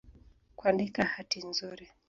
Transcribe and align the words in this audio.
Kwandika 0.57 1.01
hati 1.13 1.37
nzuri 1.49 1.85